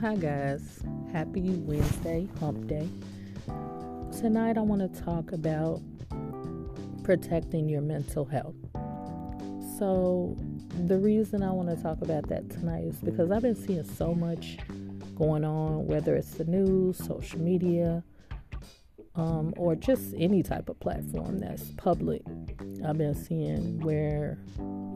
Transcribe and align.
Hi, 0.00 0.14
guys. 0.14 0.62
Happy 1.12 1.50
Wednesday, 1.50 2.28
hump 2.38 2.68
day. 2.68 2.88
Tonight, 4.16 4.56
I 4.56 4.60
want 4.60 4.80
to 4.80 5.02
talk 5.02 5.32
about 5.32 5.80
protecting 7.02 7.68
your 7.68 7.80
mental 7.80 8.24
health. 8.24 8.54
So, 9.76 10.36
the 10.86 10.96
reason 10.98 11.42
I 11.42 11.50
want 11.50 11.68
to 11.70 11.82
talk 11.82 12.00
about 12.00 12.28
that 12.28 12.48
tonight 12.48 12.84
is 12.84 12.98
because 12.98 13.32
I've 13.32 13.42
been 13.42 13.56
seeing 13.56 13.82
so 13.82 14.14
much 14.14 14.58
going 15.16 15.44
on, 15.44 15.84
whether 15.88 16.14
it's 16.14 16.34
the 16.34 16.44
news, 16.44 16.96
social 16.98 17.40
media, 17.40 18.04
um, 19.16 19.52
or 19.56 19.74
just 19.74 20.14
any 20.16 20.44
type 20.44 20.68
of 20.68 20.78
platform 20.78 21.40
that's 21.40 21.72
public. 21.72 22.22
I've 22.86 22.98
been 22.98 23.16
seeing 23.16 23.80
where 23.80 24.38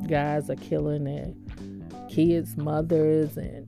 guys 0.07 0.49
are 0.49 0.55
killing 0.55 1.03
their 1.03 1.35
kids' 2.09 2.57
mothers 2.57 3.37
and 3.37 3.67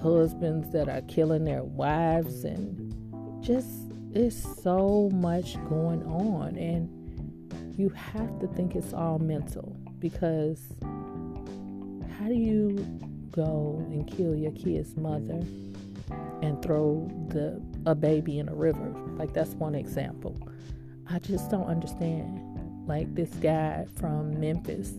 husbands 0.00 0.70
that 0.72 0.88
are 0.88 1.02
killing 1.02 1.44
their 1.44 1.62
wives, 1.62 2.44
and 2.44 3.42
just 3.42 3.68
it's 4.12 4.62
so 4.62 5.10
much 5.12 5.54
going 5.68 6.02
on. 6.04 6.56
And 6.56 6.88
you 7.78 7.88
have 7.90 8.38
to 8.40 8.46
think 8.48 8.74
it's 8.74 8.92
all 8.92 9.18
mental 9.18 9.76
because 9.98 10.60
how 12.18 12.26
do 12.26 12.34
you 12.34 12.76
go 13.30 13.84
and 13.90 14.06
kill 14.06 14.34
your 14.34 14.52
kid's 14.52 14.96
mother 14.96 15.40
and 16.42 16.60
throw 16.62 17.08
the 17.28 17.62
a 17.86 17.94
baby 17.94 18.38
in 18.38 18.48
a 18.48 18.54
river? 18.54 18.94
Like 19.16 19.32
that's 19.32 19.50
one 19.54 19.74
example. 19.74 20.36
I 21.08 21.18
just 21.18 21.50
don't 21.50 21.66
understand. 21.66 22.46
Like 22.86 23.14
this 23.14 23.30
guy 23.34 23.86
from 23.96 24.38
Memphis 24.40 24.94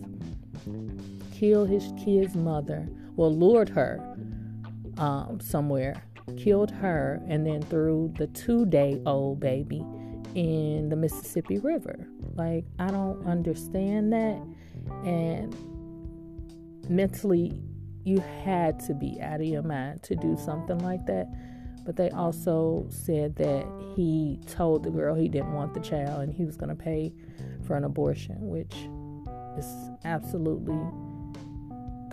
killed 1.32 1.68
his 1.68 1.92
kid's 2.02 2.34
mother, 2.34 2.88
well, 3.16 3.34
lured 3.34 3.68
her 3.70 4.16
um, 4.98 5.40
somewhere, 5.40 6.02
killed 6.36 6.70
her, 6.70 7.20
and 7.28 7.46
then 7.46 7.62
threw 7.62 8.12
the 8.18 8.26
two 8.28 8.66
day 8.66 9.00
old 9.06 9.40
baby 9.40 9.84
in 10.34 10.88
the 10.88 10.96
Mississippi 10.96 11.58
River. 11.58 12.06
Like, 12.34 12.64
I 12.78 12.90
don't 12.90 13.26
understand 13.26 14.12
that. 14.12 14.42
And 15.04 15.54
mentally, 16.88 17.52
you 18.04 18.22
had 18.44 18.80
to 18.80 18.94
be 18.94 19.20
out 19.20 19.40
of 19.40 19.46
your 19.46 19.62
mind 19.62 20.02
to 20.04 20.16
do 20.16 20.36
something 20.36 20.78
like 20.78 21.06
that. 21.06 21.28
But 21.84 21.96
they 21.96 22.10
also 22.10 22.86
said 22.88 23.36
that 23.36 23.66
he 23.96 24.38
told 24.46 24.84
the 24.84 24.90
girl 24.90 25.14
he 25.14 25.28
didn't 25.28 25.52
want 25.52 25.74
the 25.74 25.80
child 25.80 26.22
and 26.22 26.32
he 26.32 26.44
was 26.44 26.56
going 26.56 26.68
to 26.68 26.76
pay 26.76 27.12
for 27.66 27.76
an 27.76 27.84
abortion, 27.84 28.36
which 28.40 28.74
is 29.58 29.66
absolutely 30.04 30.78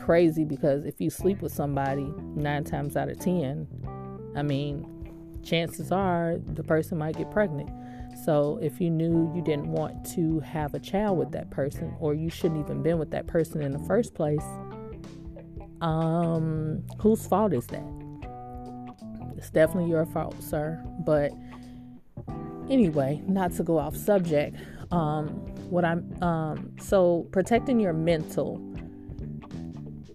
crazy 0.09 0.43
because 0.43 0.85
if 0.85 0.99
you 0.99 1.07
sleep 1.07 1.39
with 1.39 1.53
somebody 1.53 2.11
nine 2.33 2.63
times 2.63 2.97
out 2.97 3.09
of 3.09 3.19
ten, 3.19 3.67
I 4.35 4.41
mean, 4.41 4.83
chances 5.43 5.91
are 5.91 6.37
the 6.55 6.63
person 6.63 6.97
might 6.97 7.15
get 7.15 7.29
pregnant. 7.29 7.69
So 8.25 8.57
if 8.59 8.81
you 8.81 8.89
knew 8.89 9.31
you 9.35 9.43
didn't 9.43 9.67
want 9.67 10.03
to 10.15 10.39
have 10.39 10.73
a 10.73 10.79
child 10.79 11.19
with 11.19 11.31
that 11.33 11.51
person, 11.51 11.95
or 11.99 12.15
you 12.15 12.31
shouldn't 12.31 12.59
even 12.59 12.81
been 12.81 12.97
with 12.97 13.11
that 13.11 13.27
person 13.27 13.61
in 13.61 13.71
the 13.71 13.77
first 13.85 14.15
place, 14.15 14.43
um, 15.79 16.83
whose 16.99 17.27
fault 17.27 17.53
is 17.53 17.67
that? 17.67 17.85
It's 19.37 19.51
definitely 19.51 19.91
your 19.91 20.07
fault, 20.07 20.41
sir. 20.41 20.83
But 21.05 21.31
anyway, 22.67 23.21
not 23.27 23.51
to 23.57 23.63
go 23.63 23.77
off 23.77 23.95
subject. 23.95 24.55
Um, 24.89 25.27
what 25.69 25.85
I'm 25.85 26.23
um, 26.23 26.71
so 26.79 27.27
protecting 27.31 27.79
your 27.79 27.93
mental 27.93 28.59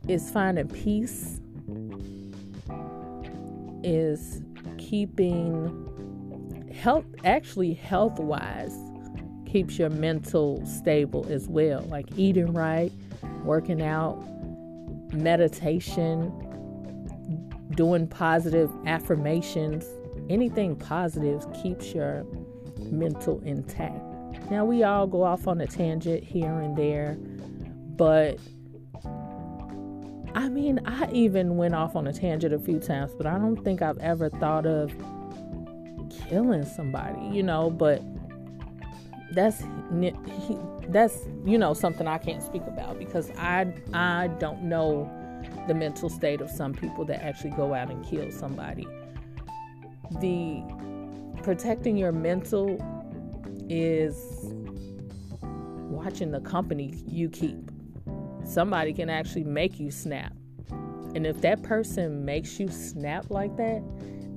is 0.08 0.30
finding 0.30 0.69
peace, 0.69 1.41
is 3.83 4.42
keeping 4.78 6.70
health, 6.75 7.06
actually, 7.25 7.75
health 7.75 8.19
wise, 8.19 8.76
keeps 9.47 9.78
your 9.78 9.91
mental 9.91 10.65
stable 10.66 11.26
as 11.31 11.48
well. 11.48 11.82
Like 11.82 12.06
eating 12.16 12.53
right, 12.53 12.92
working 13.44 13.82
out, 13.82 14.22
meditation, 15.12 16.32
doing 17.75 18.06
positive 18.06 18.71
affirmations, 18.86 19.86
anything 20.28 20.76
positive 20.76 21.47
keeps 21.62 21.94
your 21.94 22.26
mental 22.91 23.41
intact. 23.44 24.03
Now, 24.50 24.65
we 24.65 24.82
all 24.82 25.06
go 25.06 25.22
off 25.22 25.47
on 25.47 25.60
a 25.60 25.66
tangent 25.66 26.25
here 26.25 26.60
and 26.60 26.76
there, 26.76 27.16
but 27.97 28.38
I 30.34 30.49
mean, 30.49 30.81
I 30.84 31.09
even 31.12 31.56
went 31.56 31.75
off 31.75 31.95
on 31.95 32.06
a 32.06 32.12
tangent 32.12 32.53
a 32.53 32.59
few 32.59 32.81
times, 32.81 33.12
but 33.17 33.27
I 33.27 33.39
don't 33.39 33.62
think 33.62 33.83
I've 33.83 33.99
ever 33.99 34.28
thought 34.28 34.67
of 34.67 34.93
killing 36.28 36.65
somebody, 36.65 37.25
you 37.34 37.43
know, 37.43 37.71
but 37.71 38.03
that's 39.33 39.62
that's 40.89 41.19
you 41.45 41.59
know 41.59 41.75
something 41.75 42.06
I 42.06 42.19
can't 42.19 42.43
speak 42.43 42.62
about 42.67 42.99
because 42.99 43.31
I 43.39 43.72
I 43.93 44.28
don't 44.39 44.62
know 44.62 45.11
the 45.67 45.75
mental 45.75 46.11
state 46.11 46.41
of 46.41 46.51
some 46.51 46.75
people 46.75 47.05
that 47.06 47.22
actually 47.22 47.51
go 47.51 47.75
out 47.75 47.91
and 47.91 48.05
kill 48.05 48.31
somebody. 48.31 48.87
The 50.21 50.62
protecting 51.43 51.97
your 51.97 52.12
mental 52.12 52.77
is 53.69 54.16
watching 55.91 56.33
the 56.33 56.41
company 56.41 56.95
you 57.06 57.28
keep 57.28 57.71
somebody 58.44 58.93
can 58.93 59.10
actually 59.10 59.44
make 59.44 59.78
you 59.78 59.91
snap. 59.91 60.32
And 61.15 61.27
if 61.27 61.41
that 61.43 61.62
person 61.62 62.25
makes 62.25 62.59
you 62.59 62.69
snap 62.69 63.31
like 63.31 63.56
that, 63.56 63.82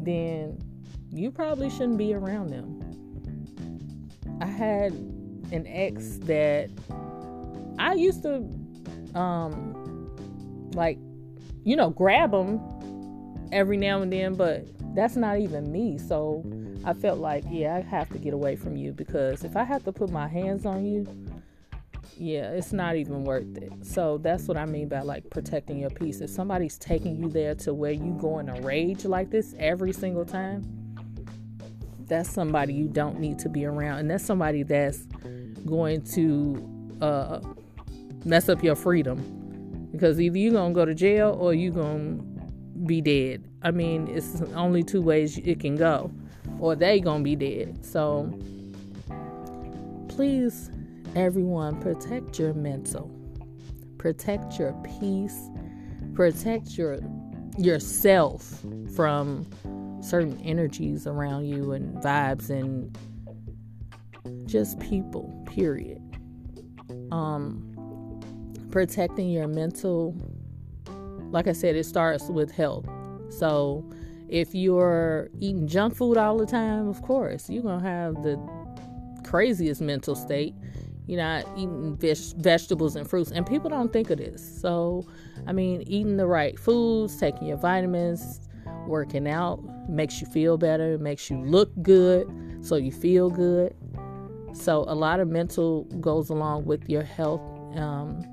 then 0.04 0.60
you 1.12 1.32
probably 1.32 1.70
shouldn't 1.70 1.98
be 1.98 2.14
around 2.14 2.50
them. 2.50 2.74
I 4.42 4.46
had 4.46 4.92
an 5.52 5.66
ex 5.68 6.18
that 6.24 6.70
I 7.80 7.94
used 7.94 8.22
to 8.24 8.46
um 9.16 10.12
like 10.74 11.00
you 11.64 11.76
know 11.76 11.90
grab 11.90 12.32
them 12.32 12.60
every 13.52 13.78
now 13.78 14.02
and 14.02 14.12
then, 14.12 14.36
but 14.36 14.66
that's 14.96 15.16
not 15.16 15.40
even 15.40 15.72
me. 15.72 15.98
So 15.98 16.44
I 16.84 16.94
felt 16.94 17.20
like, 17.20 17.44
yeah, 17.50 17.76
I 17.76 17.82
have 17.82 18.10
to 18.10 18.18
get 18.18 18.34
away 18.34 18.56
from 18.56 18.76
you 18.78 18.94
because 18.94 19.44
if 19.44 19.56
I 19.56 19.64
have 19.64 19.84
to 19.86 19.92
put 19.92 20.10
my 20.10 20.28
hands 20.28 20.66
on 20.66 20.86
you, 20.86 21.06
yeah, 22.18 22.52
it's 22.52 22.74
not 22.74 22.96
even 22.96 23.24
worth 23.24 23.58
it. 23.58 23.72
So 23.84 24.18
that's 24.18 24.48
what 24.48 24.58
I 24.58 24.66
mean 24.66 24.88
by 24.88 25.02
like 25.02 25.30
protecting 25.30 25.80
your 25.80 25.90
peace. 25.90 26.22
If 26.22 26.30
somebody's 26.30 26.78
taking 26.78 27.16
you 27.16 27.30
there 27.30 27.56
to 27.56 27.74
where 27.74 27.92
you 27.92 28.18
go 28.20 28.40
in 28.40 28.50
a 28.50 28.62
rage 28.62 29.06
like 29.06 29.30
this 29.30 29.54
every 29.60 29.94
single 29.94 30.26
time, 30.26 30.64
that's 32.08 32.30
somebody 32.30 32.74
you 32.74 32.88
don't 32.88 33.20
need 33.20 33.38
to 33.40 33.50
be 33.50 33.66
around. 33.66 34.00
And 34.00 34.12
that's 34.12 34.24
somebody 34.24 34.64
that's 34.64 35.06
going 35.66 36.02
to 36.14 36.98
uh, 37.02 37.40
mess 38.26 38.50
up 38.50 38.64
your 38.64 38.76
freedom. 38.76 39.90
Because 39.92 40.20
either 40.20 40.38
you're 40.38 40.54
to 40.74 40.76
go 40.76 40.86
to 40.86 40.94
jail 40.94 41.36
or 41.40 41.54
you're 41.54 41.74
to 42.20 42.24
be 42.86 43.02
dead. 43.02 43.44
I 43.62 43.72
mean, 43.72 44.08
it's 44.08 44.42
only 44.56 44.84
two 44.84 45.02
ways 45.02 45.38
it 45.38 45.60
can 45.60 45.76
go. 45.76 46.12
Or 46.60 46.76
they 46.76 47.00
to 47.20 47.24
be 47.24 47.36
dead. 47.36 47.84
So 47.86 48.32
please 50.08 50.72
Everyone, 51.18 51.82
protect 51.82 52.38
your 52.38 52.54
mental, 52.54 53.12
protect 53.98 54.60
your 54.60 54.74
peace, 55.00 55.50
protect 56.14 56.78
your 56.78 57.00
yourself 57.58 58.64
from 58.96 59.50
certain 60.00 60.40
energies 60.42 61.08
around 61.08 61.46
you 61.46 61.72
and 61.72 61.98
vibes 62.04 62.52
and 62.52 62.96
just 64.46 64.80
people, 64.80 65.44
period. 65.48 66.00
Um 67.12 67.64
protecting 68.70 69.32
your 69.32 69.48
mental 69.48 70.16
like 71.32 71.48
I 71.48 71.54
said 71.54 71.76
it 71.76 71.86
starts 71.86 72.26
with 72.26 72.52
health. 72.52 72.86
So 73.30 73.90
if 74.30 74.54
you're 74.54 75.32
eating 75.40 75.68
junk 75.68 75.96
food 75.96 76.18
all 76.18 76.38
the 76.38 76.46
time, 76.46 76.88
of 76.88 77.02
course, 77.02 77.50
you're 77.50 77.64
going 77.64 77.80
to 77.82 77.88
have 77.88 78.22
the 78.22 78.38
craziest 79.24 79.82
mental 79.82 80.14
state 80.14 80.54
you're 81.08 81.22
not 81.22 81.46
eating 81.56 81.98
vegetables 82.38 82.96
and 82.96 83.10
fruits 83.10 83.32
and 83.32 83.46
people 83.46 83.70
don't 83.70 83.92
think 83.92 84.10
of 84.10 84.18
this. 84.18 84.62
So 84.62 85.08
i 85.48 85.52
mean 85.52 85.84
eating 85.88 86.18
the 86.18 86.28
right 86.28 86.60
foods 86.60 87.20
taking 87.20 87.48
your 87.48 87.58
vitamins 87.58 88.42
working 88.86 89.28
out 89.28 89.60
makes 89.90 90.22
you 90.22 90.28
feel 90.28 90.58
better 90.58 90.98
makes 90.98 91.30
you 91.30 91.38
look 91.38 91.70
good 91.82 92.28
so 92.62 92.76
you 92.76 92.92
feel 92.92 93.30
good. 93.30 93.76
So 94.54 94.84
a 94.88 94.96
lot 94.96 95.20
of 95.20 95.28
mental 95.28 95.84
goes 96.02 96.30
along 96.30 96.66
with 96.66 96.90
your 96.90 97.04
health 97.04 97.42
um, 97.78 98.26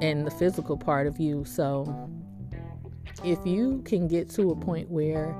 and 0.00 0.26
the 0.26 0.30
physical 0.30 0.76
part 0.76 1.06
of 1.06 1.18
you. 1.18 1.44
So 1.44 2.10
if 3.24 3.44
you 3.46 3.82
can 3.84 4.06
get 4.06 4.28
to 4.30 4.50
a 4.50 4.56
point 4.56 4.90
where 4.90 5.34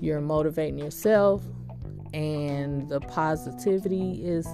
you're 0.00 0.20
motivating 0.20 0.78
yourself 0.78 1.42
and 2.14 2.88
the 2.88 3.00
positivity 3.00 4.24
is 4.24 4.46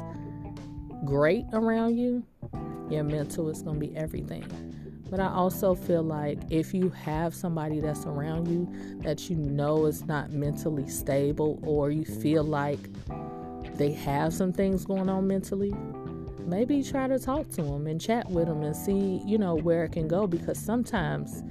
great 1.04 1.44
around 1.52 1.96
you, 1.96 2.24
your 2.90 3.04
mental 3.04 3.48
is 3.48 3.62
going 3.62 3.80
to 3.80 3.86
be 3.86 3.96
everything. 3.96 4.44
But 5.10 5.20
I 5.20 5.28
also 5.28 5.74
feel 5.74 6.02
like 6.02 6.38
if 6.48 6.72
you 6.72 6.88
have 6.90 7.34
somebody 7.34 7.80
that's 7.80 8.06
around 8.06 8.48
you 8.48 9.00
that 9.02 9.28
you 9.28 9.36
know 9.36 9.84
is 9.84 10.06
not 10.06 10.30
mentally 10.30 10.88
stable 10.88 11.60
or 11.64 11.90
you 11.90 12.04
feel 12.04 12.44
like 12.44 12.78
they 13.76 13.92
have 13.92 14.32
some 14.32 14.52
things 14.52 14.86
going 14.86 15.08
on 15.08 15.26
mentally, 15.26 15.74
maybe 16.46 16.82
try 16.82 17.08
to 17.08 17.18
talk 17.18 17.48
to 17.50 17.62
them 17.62 17.86
and 17.86 18.00
chat 18.00 18.30
with 18.30 18.46
them 18.46 18.62
and 18.62 18.74
see, 18.74 19.20
you 19.26 19.36
know, 19.36 19.54
where 19.54 19.84
it 19.84 19.92
can 19.92 20.08
go 20.08 20.26
because 20.26 20.58
sometimes 20.58 21.42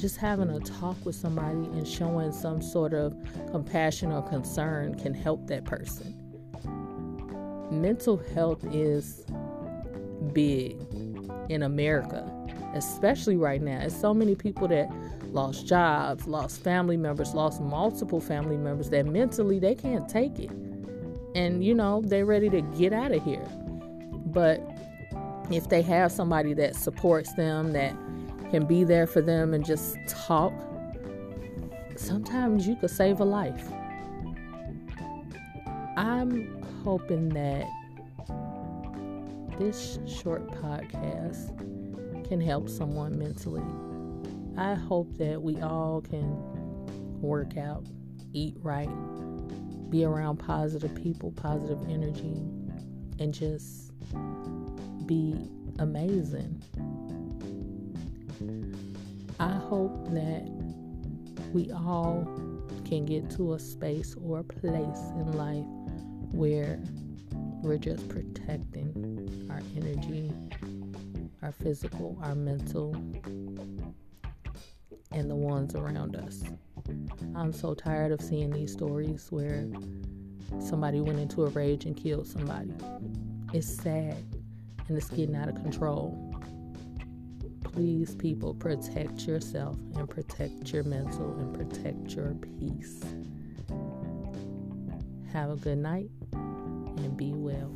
just 0.00 0.16
having 0.16 0.50
a 0.50 0.60
talk 0.60 0.96
with 1.04 1.16
somebody 1.16 1.66
and 1.76 1.88
showing 1.88 2.30
some 2.30 2.62
sort 2.62 2.94
of 2.94 3.16
compassion 3.50 4.12
or 4.12 4.22
concern 4.22 4.94
can 4.94 5.14
help 5.14 5.46
that 5.46 5.64
person. 5.64 6.25
Mental 7.70 8.16
health 8.34 8.64
is 8.72 9.24
big 10.32 10.76
in 11.48 11.62
America, 11.62 12.30
especially 12.74 13.36
right 13.36 13.60
now. 13.60 13.80
There's 13.80 13.94
so 13.94 14.14
many 14.14 14.34
people 14.34 14.68
that 14.68 14.88
lost 15.32 15.66
jobs, 15.66 16.26
lost 16.26 16.62
family 16.62 16.96
members, 16.96 17.34
lost 17.34 17.60
multiple 17.60 18.20
family 18.20 18.56
members 18.56 18.90
that 18.90 19.06
mentally 19.06 19.58
they 19.58 19.74
can't 19.74 20.08
take 20.08 20.38
it. 20.38 20.50
And 21.34 21.64
you 21.64 21.74
know, 21.74 22.02
they're 22.04 22.24
ready 22.24 22.48
to 22.50 22.62
get 22.62 22.92
out 22.92 23.12
of 23.12 23.22
here. 23.22 23.46
But 24.26 24.60
if 25.50 25.68
they 25.68 25.82
have 25.82 26.12
somebody 26.12 26.54
that 26.54 26.74
supports 26.74 27.32
them, 27.34 27.72
that 27.72 27.94
can 28.50 28.64
be 28.66 28.84
there 28.84 29.06
for 29.06 29.20
them 29.20 29.54
and 29.54 29.64
just 29.64 29.96
talk, 30.08 30.52
sometimes 31.96 32.66
you 32.66 32.76
could 32.76 32.90
save 32.90 33.20
a 33.20 33.24
life. 33.24 33.68
I'm 35.96 36.65
hoping 36.86 37.28
that 37.30 37.68
this 39.58 39.98
short 40.06 40.46
podcast 40.52 41.48
can 42.28 42.40
help 42.40 42.68
someone 42.68 43.18
mentally. 43.18 43.64
I 44.56 44.74
hope 44.74 45.12
that 45.18 45.42
we 45.42 45.60
all 45.60 46.00
can 46.00 46.30
work 47.20 47.56
out, 47.56 47.84
eat 48.32 48.54
right, 48.62 48.88
be 49.90 50.04
around 50.04 50.36
positive 50.36 50.94
people, 50.94 51.32
positive 51.32 51.80
energy, 51.90 52.40
and 53.18 53.34
just 53.34 53.90
be 55.06 55.34
amazing. 55.80 56.62
I 59.40 59.50
hope 59.50 60.06
that 60.12 60.48
we 61.52 61.68
all 61.72 62.28
can 62.84 63.04
get 63.04 63.28
to 63.32 63.54
a 63.54 63.58
space 63.58 64.14
or 64.22 64.38
a 64.38 64.44
place 64.44 65.00
in 65.16 65.32
life 65.32 65.66
where 66.36 66.78
we're 67.62 67.78
just 67.78 68.08
protecting 68.08 69.48
our 69.50 69.60
energy, 69.76 70.30
our 71.42 71.52
physical, 71.52 72.18
our 72.22 72.34
mental, 72.34 72.94
and 75.12 75.30
the 75.30 75.34
ones 75.34 75.74
around 75.74 76.16
us. 76.16 76.42
I'm 77.34 77.52
so 77.52 77.74
tired 77.74 78.12
of 78.12 78.20
seeing 78.20 78.50
these 78.50 78.72
stories 78.72 79.28
where 79.30 79.66
somebody 80.60 81.00
went 81.00 81.18
into 81.18 81.44
a 81.44 81.48
rage 81.48 81.86
and 81.86 81.96
killed 81.96 82.26
somebody. 82.26 82.72
It's 83.52 83.66
sad 83.68 84.16
and 84.88 84.96
it's 84.96 85.10
getting 85.10 85.34
out 85.34 85.48
of 85.48 85.54
control 85.56 86.26
please, 87.76 88.14
people, 88.14 88.54
protect 88.54 89.26
yourself 89.26 89.76
and 89.96 90.08
protect 90.08 90.72
your 90.72 90.82
mental 90.84 91.38
and 91.38 91.52
protect 91.54 92.12
your 92.12 92.34
peace. 92.58 93.02
Have 95.32 95.50
a 95.50 95.56
good 95.56 95.78
night 95.78 96.08
and 96.32 97.16
be 97.16 97.32
well. 97.32 97.72